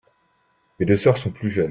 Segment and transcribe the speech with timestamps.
[0.79, 1.59] Mes deux sœurs sont plus jeunes.